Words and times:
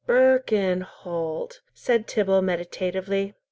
"Birkenholt," 0.07 1.59
said 1.75 2.07
Tibble, 2.07 2.41
meditatively. 2.41 3.35